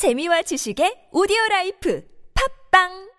재미와 0.00 0.40
지식의 0.40 1.12
오디오 1.12 1.36
라이프 1.50 2.02
팟빵 2.72 3.10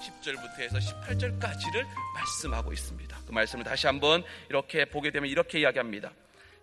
10절부터 0.00 0.58
해서 0.58 0.78
18절까지를 0.78 1.86
말씀하고 2.12 2.72
있습니다. 2.72 3.16
그 3.24 3.30
말씀을 3.30 3.62
다시 3.64 3.86
한번 3.86 4.24
이렇게 4.48 4.84
보게 4.86 5.12
되면 5.12 5.30
이렇게 5.30 5.60
이야기합니다. 5.60 6.10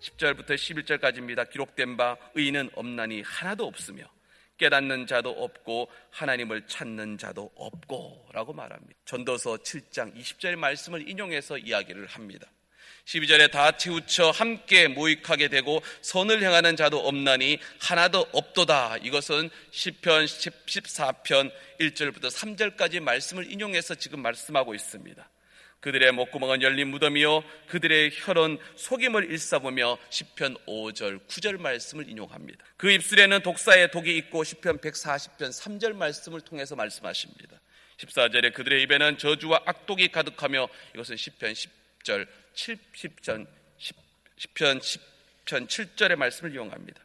10절부터 0.01 0.55
11절까지입니다. 0.55 1.49
기록된 1.49 1.95
바 1.95 2.17
의인은 2.35 2.71
없나니 2.75 3.21
하나도 3.21 3.65
없으며 3.65 4.16
깨닫는 4.57 5.07
자도 5.07 5.31
없고 5.31 5.89
하나님을 6.11 6.67
찾는 6.67 7.17
자도 7.17 7.51
없고라고 7.55 8.53
말합니다. 8.53 8.99
전도서 9.05 9.57
7장 9.57 10.15
20절 10.15 10.55
말씀을 10.55 11.09
인용해서 11.09 11.57
이야기를 11.57 12.07
합니다. 12.07 12.47
12절에 13.05 13.51
다 13.51 13.77
치우쳐 13.77 14.31
함께 14.31 14.89
모익하게 14.89 15.47
되고 15.47 15.81
선을 16.01 16.43
행하는 16.43 16.75
자도 16.75 17.07
없나니 17.07 17.59
하나도 17.79 18.27
없도다. 18.33 18.97
이것은 18.97 19.49
시편 19.71 20.25
14편 20.25 21.51
1절부터 21.79 22.29
3절까지 22.29 22.99
말씀을 22.99 23.49
인용해서 23.49 23.95
지금 23.95 24.21
말씀하고 24.21 24.75
있습니다. 24.75 25.29
그들의 25.79 26.11
목구멍은 26.11 26.61
열린 26.63 26.89
무덤이요 26.89 27.43
그들의 27.67 28.11
혈은 28.13 28.57
속임을 28.75 29.31
일삼으며 29.31 29.97
시편 30.09 30.55
5절 30.65 31.27
9절 31.27 31.59
말씀을 31.59 32.09
인용합니다. 32.09 32.65
그 32.77 32.91
입술에는 32.91 33.41
독사의 33.41 33.91
독이 33.91 34.17
있고 34.17 34.43
시편 34.43 34.79
140편 34.79 35.49
3절 35.49 35.93
말씀을 35.93 36.41
통해서 36.41 36.75
말씀하십니다. 36.75 37.59
14절에 37.97 38.53
그들의 38.53 38.81
입에는 38.83 39.17
저주와 39.17 39.61
악독이 39.65 40.09
가득하며 40.09 40.67
이것은 40.95 41.15
시편 41.15 41.53
10절 41.53 42.27
70전 42.53 43.47
10편 44.37 44.79
10편 44.79 45.67
7절의 45.67 46.15
말씀을 46.15 46.53
이용합니다. 46.53 47.01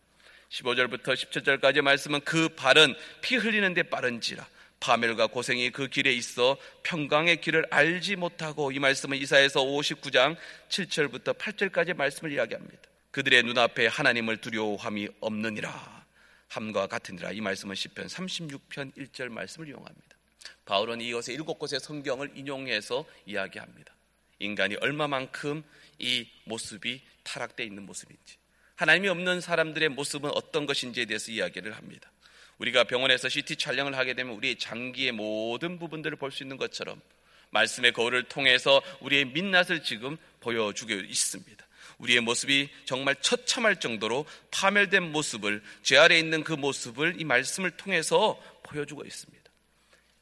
15절부터 0.50 1.14
17절까지 1.14 1.80
말씀은 1.80 2.20
그 2.22 2.50
발은 2.50 2.94
피 3.22 3.36
흘리는데 3.36 3.84
빠른지라 3.84 4.46
파멸과 4.82 5.28
고생이 5.28 5.70
그 5.70 5.86
길에 5.86 6.12
있어 6.12 6.58
평강의 6.82 7.40
길을 7.40 7.66
알지 7.70 8.16
못하고 8.16 8.72
이 8.72 8.80
말씀은 8.80 9.16
이사에서 9.16 9.62
59장 9.62 10.36
7절부터 10.68 11.38
8절까지 11.38 11.94
말씀을 11.94 12.32
이야기합니다. 12.32 12.82
그들의 13.12 13.44
눈앞에 13.44 13.86
하나님을 13.86 14.38
두려워함이 14.38 15.08
없느니라 15.20 16.04
함과 16.48 16.88
같으니라 16.88 17.30
이 17.30 17.40
말씀은 17.40 17.76
시편 17.76 18.08
36편 18.08 18.96
1절 18.96 19.28
말씀을 19.28 19.68
이용합니다. 19.68 20.16
바울은 20.64 21.00
이것의 21.00 21.36
일곱 21.36 21.60
곳의 21.60 21.78
성경을 21.78 22.32
인용해서 22.34 23.04
이야기합니다. 23.26 23.94
인간이 24.40 24.74
얼마만큼 24.80 25.62
이 26.00 26.26
모습이 26.46 27.00
타락되어 27.22 27.64
있는 27.64 27.86
모습인지 27.86 28.36
하나님이 28.74 29.08
없는 29.10 29.40
사람들의 29.40 29.90
모습은 29.90 30.30
어떤 30.34 30.66
것인지에 30.66 31.04
대해서 31.04 31.30
이야기를 31.30 31.76
합니다. 31.76 32.10
우리가 32.62 32.84
병원에서 32.84 33.28
CT 33.28 33.56
촬영을 33.56 33.96
하게 33.96 34.14
되면 34.14 34.34
우리의 34.36 34.56
장기의 34.56 35.12
모든 35.12 35.78
부분들을 35.80 36.16
볼 36.16 36.30
수 36.30 36.44
있는 36.44 36.56
것처럼 36.56 37.00
말씀의 37.50 37.92
거울을 37.92 38.22
통해서 38.24 38.80
우리의 39.00 39.26
민낯을 39.26 39.82
지금 39.82 40.16
보여주고 40.40 40.92
있습니다. 40.92 41.66
우리의 41.98 42.20
모습이 42.20 42.70
정말 42.84 43.16
처참할 43.20 43.80
정도로 43.80 44.24
파멸된 44.50 45.10
모습을 45.12 45.62
죄 45.82 45.98
아래 45.98 46.18
있는 46.18 46.42
그 46.44 46.52
모습을 46.52 47.20
이 47.20 47.24
말씀을 47.24 47.72
통해서 47.72 48.40
보여주고 48.62 49.04
있습니다. 49.04 49.41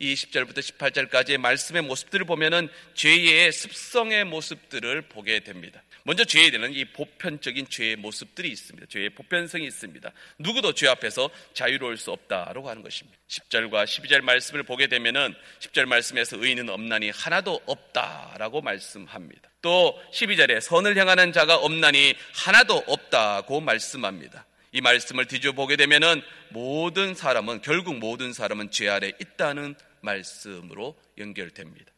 이 0.01 0.15
10절부터 0.15 0.59
18절까지의 0.59 1.37
말씀의 1.37 1.83
모습들을 1.83 2.25
보면은 2.25 2.69
죄의 2.95 3.53
습성의 3.53 4.25
모습들을 4.25 5.03
보게 5.03 5.41
됩니다. 5.41 5.83
먼저 6.05 6.25
죄에 6.25 6.51
대한 6.51 6.73
이 6.73 6.87
보편적인 6.87 7.69
죄의 7.69 7.97
모습들이 7.97 8.49
있습니다. 8.49 8.87
죄의 8.89 9.11
보편성이 9.11 9.67
있습니다. 9.67 10.11
누구도 10.39 10.73
죄 10.73 10.89
앞에서 10.89 11.29
자유로울 11.53 11.99
수 11.99 12.13
없다라고 12.13 12.71
하는 12.71 12.83
것입니다. 12.83 13.19
10절과 13.29 13.85
12절 13.85 14.23
말씀을 14.23 14.63
보게 14.63 14.87
되면은 14.87 15.35
10절 15.61 15.85
말씀에서 15.85 16.39
의인은 16.39 16.71
없나니 16.71 17.11
하나도 17.11 17.61
없다라고 17.67 18.63
말씀합니다. 18.63 19.51
또 19.61 20.01
12절에 20.15 20.63
선을 20.63 20.97
향하는 20.97 21.35
자가 21.35 21.57
없나니 21.57 22.15
하나도 22.33 22.85
없다고 22.87 23.61
말씀합니다. 23.61 24.47
이 24.73 24.81
말씀을 24.81 25.27
뒤져 25.27 25.53
보게 25.53 25.77
되면은 25.77 26.23
모든 26.51 27.15
사람은 27.15 27.61
결국 27.61 27.99
모든 27.99 28.33
사람은 28.33 28.71
죄 28.71 28.89
아래 28.89 29.13
있다는 29.21 29.75
말씀으로 30.01 30.99
연결됩니다. 31.19 31.93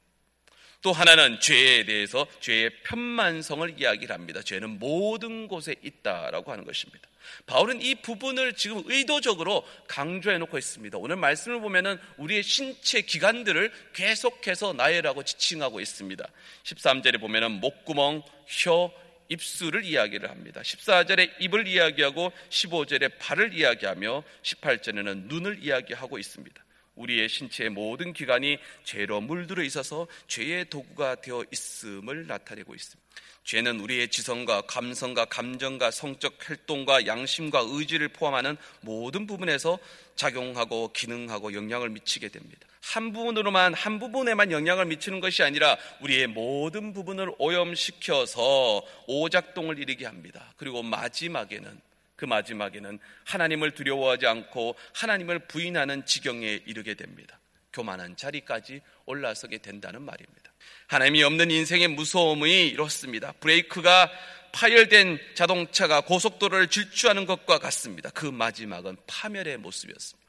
또 0.82 0.92
하나는 0.92 1.38
죄에 1.38 1.84
대해서 1.84 2.26
죄의 2.40 2.70
편만성을 2.82 3.80
이야기를 3.80 4.12
합니다. 4.12 4.42
죄는 4.42 4.80
모든 4.80 5.46
곳에 5.46 5.76
있다라고 5.80 6.50
하는 6.50 6.64
것입니다. 6.64 7.08
바울은 7.46 7.80
이 7.80 7.94
부분을 7.94 8.54
지금 8.54 8.82
의도적으로 8.86 9.64
강조해 9.86 10.38
놓고 10.38 10.58
있습니다. 10.58 10.98
오늘 10.98 11.16
말씀을 11.16 11.60
보면은 11.60 11.98
우리의 12.16 12.42
신체 12.42 13.00
기관들을 13.00 13.72
계속해서 13.92 14.72
나열하고 14.72 15.22
지칭하고 15.22 15.80
있습니다. 15.80 16.26
13절에 16.64 17.20
보면은 17.20 17.52
목구멍, 17.60 18.22
혀, 18.48 18.92
입술을 19.28 19.84
이야기를 19.84 20.28
합니다. 20.30 20.60
14절에 20.62 21.40
입을 21.40 21.66
이야기하고 21.66 22.32
15절에 22.50 23.18
발을 23.18 23.54
이야기하며 23.54 24.24
18절에는 24.42 25.28
눈을 25.28 25.62
이야기하고 25.62 26.18
있습니다. 26.18 26.62
우리의 26.94 27.28
신체의 27.28 27.70
모든 27.70 28.12
기관이 28.12 28.58
죄로 28.84 29.20
물들어 29.20 29.62
있어서 29.62 30.06
죄의 30.28 30.70
도구가 30.70 31.16
되어 31.16 31.44
있음을 31.50 32.26
나타내고 32.26 32.74
있습니다. 32.74 33.02
죄는 33.44 33.80
우리의 33.80 34.08
지성과 34.08 34.62
감성과 34.62 35.24
감정과 35.24 35.90
성적 35.90 36.34
활동과 36.38 37.06
양심과 37.06 37.64
의지를 37.66 38.08
포함하는 38.08 38.56
모든 38.80 39.26
부분에서 39.26 39.78
작용하고 40.14 40.92
기능하고 40.92 41.52
영향을 41.54 41.90
미치게 41.90 42.28
됩니다. 42.28 42.68
한 42.80 43.12
부분으로만 43.12 43.74
한 43.74 43.98
부분에만 43.98 44.52
영향을 44.52 44.86
미치는 44.86 45.20
것이 45.20 45.42
아니라 45.42 45.76
우리의 46.00 46.28
모든 46.28 46.92
부분을 46.92 47.32
오염시켜서 47.38 48.82
오작동을 49.06 49.78
일으게 49.78 50.06
합니다. 50.06 50.52
그리고 50.56 50.82
마지막에는 50.82 51.80
그 52.22 52.26
마지막에는 52.26 53.00
하나님을 53.24 53.72
두려워하지 53.72 54.28
않고 54.28 54.76
하나님을 54.94 55.40
부인하는 55.48 56.06
지경에 56.06 56.60
이르게 56.66 56.94
됩니다. 56.94 57.40
교만한 57.72 58.16
자리까지 58.16 58.80
올라서게 59.06 59.58
된다는 59.58 60.02
말입니다. 60.02 60.52
하나님이 60.86 61.24
없는 61.24 61.50
인생의 61.50 61.88
무서움이 61.88 62.68
이렇습니다. 62.68 63.32
브레이크가 63.40 64.08
파열된 64.52 65.18
자동차가 65.34 66.02
고속도로를 66.02 66.68
질주하는 66.68 67.26
것과 67.26 67.58
같습니다. 67.58 68.10
그 68.10 68.26
마지막은 68.26 68.98
파멸의 69.08 69.56
모습이었습니다. 69.56 70.28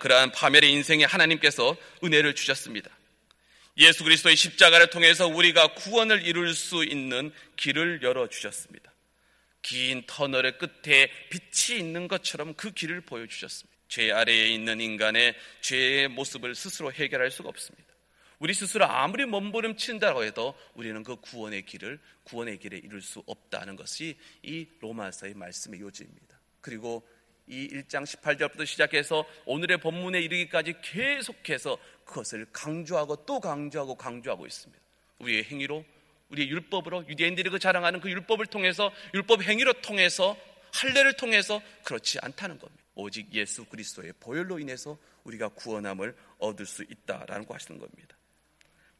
그러한 0.00 0.32
파멸의 0.32 0.70
인생에 0.70 1.04
하나님께서 1.04 1.74
은혜를 2.04 2.34
주셨습니다. 2.34 2.90
예수 3.78 4.04
그리스도의 4.04 4.36
십자가를 4.36 4.90
통해서 4.90 5.26
우리가 5.26 5.68
구원을 5.68 6.26
이룰 6.26 6.52
수 6.52 6.84
있는 6.84 7.32
길을 7.56 8.00
열어 8.02 8.28
주셨습니다. 8.28 8.92
긴 9.62 10.02
터널의 10.06 10.58
끝에 10.58 11.10
빛이 11.30 11.78
있는 11.78 12.08
것처럼 12.08 12.54
그 12.54 12.70
길을 12.70 13.02
보여주셨습니다. 13.02 13.76
죄 13.88 14.12
아래에 14.12 14.48
있는 14.48 14.80
인간의 14.80 15.34
죄의 15.62 16.08
모습을 16.08 16.54
스스로 16.54 16.92
해결할 16.92 17.30
수가 17.30 17.48
없습니다. 17.48 17.88
우리 18.38 18.54
스스로 18.54 18.84
아무리 18.84 19.24
몸부림친다고 19.24 20.22
해도 20.22 20.54
우리는 20.74 21.02
그 21.02 21.16
구원의 21.16 21.64
길을 21.64 21.98
구원의 22.24 22.58
길에 22.58 22.78
이룰 22.78 23.02
수 23.02 23.22
없다는 23.26 23.74
것이 23.74 24.16
이 24.42 24.66
로마서의 24.80 25.34
말씀의 25.34 25.80
요지입니다. 25.80 26.38
그리고 26.60 27.06
이 27.48 27.66
1장 27.68 28.04
18절부터 28.04 28.66
시작해서 28.66 29.26
오늘의 29.46 29.78
본문에 29.78 30.20
이르기까지 30.20 30.74
계속해서 30.82 31.78
그것을 32.04 32.46
강조하고 32.52 33.24
또 33.24 33.40
강조하고 33.40 33.96
강조하고 33.96 34.46
있습니다. 34.46 34.82
우리의 35.18 35.44
행위로 35.44 35.84
우리의 36.30 36.48
율법으로 36.50 37.08
유대인들이 37.08 37.50
그 37.50 37.58
자랑하는 37.58 38.00
그 38.00 38.10
율법을 38.10 38.46
통해서 38.46 38.92
율법 39.14 39.42
행위로 39.42 39.74
통해서 39.74 40.36
할례를 40.72 41.14
통해서 41.14 41.62
그렇지 41.84 42.18
않다는 42.20 42.58
겁니다. 42.58 42.84
오직 42.94 43.32
예수 43.32 43.64
그리스도의 43.64 44.12
보혈로 44.20 44.58
인해서 44.58 44.98
우리가 45.24 45.48
구원함을 45.50 46.14
얻을 46.38 46.66
수 46.66 46.82
있다라는 46.82 47.46
거 47.46 47.54
하시는 47.54 47.78
겁니다. 47.78 48.16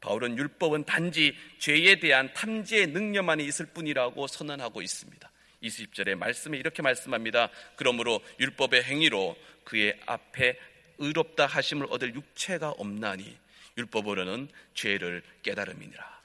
바울은 0.01 0.37
율법은 0.37 0.85
단지 0.85 1.35
죄에 1.59 1.99
대한 1.99 2.33
탐지의 2.33 2.87
능력만이 2.87 3.45
있을 3.45 3.65
뿐이라고 3.67 4.27
선언하고 4.27 4.81
있습니다. 4.81 5.29
20절의 5.61 6.15
말씀에 6.15 6.57
이렇게 6.57 6.81
말씀합니다. 6.81 7.49
그러므로 7.75 8.21
율법의 8.39 8.83
행위로 8.83 9.35
그의 9.65 9.99
앞에 10.05 10.57
의롭다 10.99 11.45
하심을 11.45 11.87
얻을 11.89 12.15
육체가 12.15 12.71
없나니 12.71 13.37
율법으로는 13.77 14.49
죄를 14.73 15.21
깨달음이니라. 15.43 16.18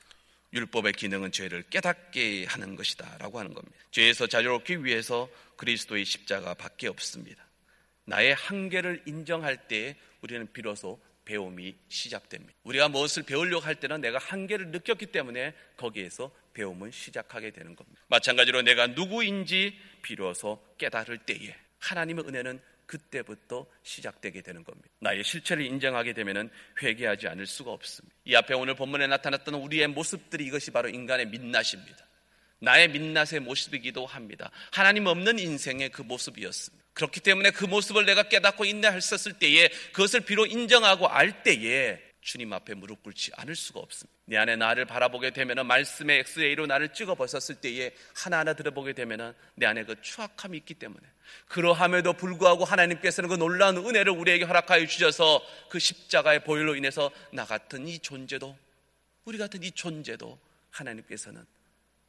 율법의 0.54 0.92
기능은 0.92 1.32
죄를 1.32 1.62
깨닫게 1.64 2.44
하는 2.46 2.76
것이다 2.76 3.18
라고 3.18 3.38
하는 3.38 3.52
겁니다. 3.52 3.76
죄에서 3.90 4.26
자유롭기 4.26 4.84
위해서 4.84 5.28
그리스도의 5.56 6.04
십자가 6.04 6.54
밖에 6.54 6.88
없습니다. 6.88 7.44
나의 8.04 8.34
한계를 8.34 9.02
인정할 9.06 9.66
때 9.68 9.96
우리는 10.20 10.50
비로소 10.52 11.00
배움이 11.24 11.74
시작됩니다. 11.88 12.52
우리가 12.64 12.88
무엇을 12.88 13.22
배우려고 13.22 13.64
할 13.64 13.76
때는 13.76 14.00
내가 14.00 14.18
한계를 14.18 14.68
느꼈기 14.68 15.06
때문에 15.06 15.54
거기에서 15.76 16.30
배움은 16.52 16.90
시작하게 16.92 17.50
되는 17.50 17.74
겁니다. 17.74 18.00
마찬가지로 18.08 18.62
내가 18.62 18.86
누구인지 18.88 19.76
비로소 20.02 20.62
깨달을 20.78 21.18
때에 21.18 21.54
하나님의 21.80 22.26
은혜는 22.26 22.60
그때부터 22.86 23.66
시작되게 23.82 24.42
되는 24.42 24.64
겁니다. 24.64 24.88
나의 25.00 25.24
실체를 25.24 25.64
인정하게 25.64 26.12
되면 26.12 26.50
회개하지 26.82 27.28
않을 27.28 27.46
수가 27.46 27.72
없습니다. 27.72 28.14
이 28.24 28.34
앞에 28.34 28.54
오늘 28.54 28.74
본문에 28.74 29.06
나타났던 29.06 29.54
우리의 29.54 29.88
모습들이 29.88 30.46
이것이 30.46 30.70
바로 30.70 30.88
인간의 30.88 31.26
민낯입니다. 31.26 32.06
나의 32.60 32.88
민낯의 32.88 33.40
모습이기도 33.40 34.06
합니다. 34.06 34.50
하나님 34.72 35.06
없는 35.06 35.38
인생의 35.38 35.90
그 35.90 36.02
모습이었습니다. 36.02 36.84
그렇기 36.94 37.20
때문에 37.20 37.50
그 37.50 37.64
모습을 37.64 38.06
내가 38.06 38.24
깨닫고 38.24 38.64
인내했었을 38.64 39.34
때에 39.34 39.68
그것을 39.92 40.20
비로 40.20 40.46
인정하고 40.46 41.08
알 41.08 41.42
때에 41.42 42.00
주님 42.24 42.54
앞에 42.54 42.72
무릎 42.72 43.02
꿇지 43.02 43.32
않을 43.36 43.54
수가 43.54 43.80
없습니다. 43.80 44.18
내 44.24 44.38
안에 44.38 44.56
나를 44.56 44.86
바라보게 44.86 45.30
되면 45.30 45.66
말씀의 45.66 46.20
엑스레이로 46.20 46.66
나를 46.66 46.94
찍어 46.94 47.14
봤었을 47.14 47.56
때에 47.56 47.94
하나하나 48.16 48.54
들어보게 48.54 48.94
되면 48.94 49.34
내 49.54 49.66
안에 49.66 49.84
그 49.84 50.00
추악함이 50.00 50.56
있기 50.58 50.74
때문에 50.74 51.06
그러함에도 51.48 52.14
불구하고 52.14 52.64
하나님께서는 52.64 53.28
그 53.28 53.34
놀라운 53.34 53.76
은혜를 53.76 54.10
우리에게 54.10 54.46
허락하여 54.46 54.86
주셔서 54.86 55.42
그 55.68 55.78
십자가의 55.78 56.44
보혈로 56.44 56.76
인해서 56.76 57.10
나 57.30 57.44
같은 57.44 57.86
이 57.86 57.98
존재도 57.98 58.56
우리 59.26 59.36
같은 59.36 59.62
이 59.62 59.70
존재도 59.70 60.38
하나님께서는 60.70 61.44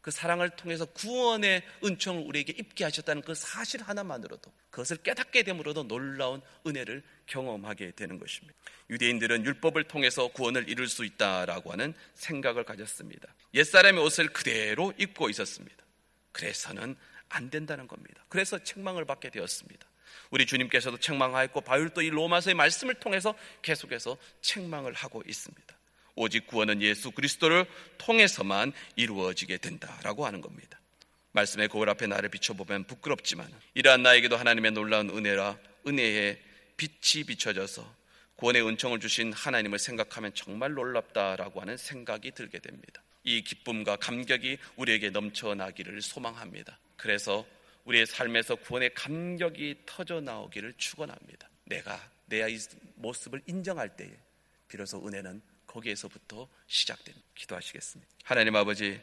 그 0.06 0.12
사랑을 0.12 0.52
통해서 0.52 0.86
구원의 0.86 1.63
은총을 1.84 2.28
우리에게 2.28 2.54
입게 2.56 2.84
하셨다는 2.84 3.24
그 3.24 3.34
사실 3.34 3.81
하나만으로도 3.81 4.54
그것을 4.69 4.98
깨닫게 4.98 5.42
됨으로도 5.42 5.88
놀라운 5.88 6.44
은혜를 6.68 7.02
경험하게 7.25 7.94
되는 7.94 8.19
것입니다. 8.19 8.56
유대인들은 8.92 9.44
율법을 9.44 9.86
통해서 9.86 10.28
구원을 10.28 10.69
이룰 10.69 10.88
수 10.88 11.06
있다라고 11.06 11.72
하는 11.72 11.96
생각을 12.13 12.66
가졌습니다. 12.66 13.34
옛사람의 13.56 14.04
옷을 14.04 14.28
그대로 14.28 14.94
입고 15.00 15.31
있었습니다. 15.31 15.84
그래서는 16.34 16.96
안 17.30 17.50
된다는 17.50 17.88
겁니다. 17.88 18.24
그래서 18.30 18.63
책망을 18.63 19.06
받게 19.06 19.31
되었습니다. 19.31 19.88
우리 20.30 20.46
주님께서도 20.46 21.00
책망하였고 21.00 21.62
바울도 21.62 22.04
이 22.04 22.12
로마서의 22.12 22.54
말씀을 22.54 22.94
통해서 23.00 23.34
계속해서 23.63 24.18
책망을 24.42 24.94
하고 24.94 25.24
있습니다. 25.25 25.75
오직 26.15 26.47
구원은 26.47 26.81
예수 26.81 27.12
그리스도를 27.12 27.65
통해서만 27.97 28.71
이루어지게 28.95 29.57
된다라고 29.57 30.25
하는 30.25 30.41
겁니다. 30.41 30.79
말씀의 31.33 31.67
거울 31.67 31.89
앞에 31.89 32.07
나를 32.07 32.29
비춰보면 32.29 32.85
부끄럽지만 32.85 33.51
이러한 33.73 34.03
나에게도 34.03 34.38
하나님의 34.38 34.71
놀라운 34.71 35.09
은혜라 35.09 35.57
은혜의 35.85 36.39
빛이 36.77 37.25
비춰져서 37.25 37.95
구원의 38.38 38.65
은총을 38.67 39.00
주신 39.00 39.31
하나님을 39.33 39.79
생각하면 39.79 40.33
정말 40.33 40.73
놀랍다라고 40.73 41.62
하는 41.62 41.77
생각이 41.77 42.31
들게 42.31 42.59
됩니다. 42.59 43.01
이 43.23 43.41
기쁨과 43.41 43.97
감격이 43.97 44.57
우리에게 44.75 45.09
넘쳐나기를 45.09 46.01
소망합니다. 46.01 46.79
그래서 46.97 47.45
우리의 47.85 48.06
삶에서 48.06 48.56
구원의 48.56 48.94
감격이 48.94 49.75
터져 49.85 50.21
나오기를 50.21 50.73
축원합니다. 50.77 51.50
내가 51.65 52.00
내 52.25 52.44
모습을 52.95 53.41
인정할 53.45 53.95
때에 53.95 54.12
비로소 54.67 55.06
은혜는 55.06 55.41
거기에서부터 55.75 56.48
시작됩니다. 56.68 57.25
기도하시겠습니다. 57.36 58.10
하나님 58.24 58.56
아버지, 58.56 59.00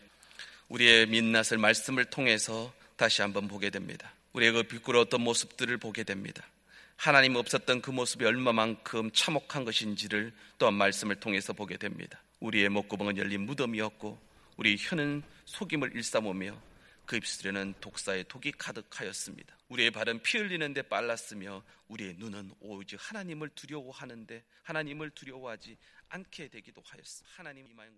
우리의 0.69 1.07
민낯을 1.07 1.59
말씀을 1.59 2.07
통해서 2.07 2.73
다시 2.97 3.21
한번 3.21 3.47
보게 3.49 3.71
됩니다. 3.71 4.13
우리의 4.33 4.53
그 4.53 4.63
비꾸러웠던 4.63 5.21
모습들을 5.21 5.77
보게 5.77 6.03
됩니다. 6.03 6.43
하나님 6.97 7.37
없었던 7.37 7.83
그 7.83 7.91
모습이 7.91 8.25
얼마만큼 8.25 9.11
참혹한 9.13 9.65
것인지를 9.65 10.33
또한 10.59 10.75
말씀을 10.75 11.17
통해서 11.17 11.53
보게 11.53 11.77
됩니다. 11.77 12.23
우리의 12.41 12.69
목구멍은 12.69 13.19
열린 13.19 13.43
무덤이었고 13.43 14.19
우리 14.57 14.77
혀는 14.79 15.23
속임을 15.45 15.95
일삼으며 15.97 16.57
그 17.07 17.17
입술에는 17.17 17.75
독사의 17.81 18.25
독이 18.29 18.53
가득하였습니다. 18.53 19.57
우리의 19.69 19.91
발은 19.91 20.23
피 20.23 20.39
흘리는데 20.39 20.83
빨랐으며 20.83 21.63
우리의 21.89 22.15
눈은 22.15 22.53
오직 22.61 22.97
하나님을 23.01 23.51
두려워하는데 23.51 24.45
하나님을 24.63 25.11
두려워하지 25.11 25.77
않게 26.09 26.49
되기도 26.49 26.83
하였습니다. 26.85 27.37
하나님 27.37 27.67
이마에 27.69 27.91